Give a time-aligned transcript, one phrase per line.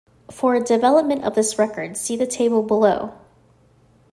[0.31, 3.13] For a development of this record, see the table below.